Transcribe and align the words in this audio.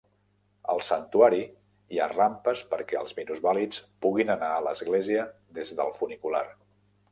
Al 0.73 0.79
Santuari 0.85 1.41
hi 1.95 1.99
ha 1.99 2.07
rampes 2.13 2.63
perquè 2.73 2.99
els 3.01 3.15
minusvàlids 3.19 3.83
puguin 4.07 4.35
anar 4.37 4.51
a 4.57 4.65
l'Església 4.71 5.29
des 5.59 5.77
del 5.83 5.97
Funicular. 6.03 6.45